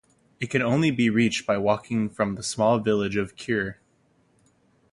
It 0.39 0.49
can 0.49 0.63
only 0.63 0.89
be 0.89 1.11
reached 1.11 1.45
by 1.45 1.59
walking 1.59 2.09
from 2.09 2.33
the 2.33 2.41
small 2.41 2.79
village 2.79 3.17
of 3.17 3.35
Cure. 3.35 3.77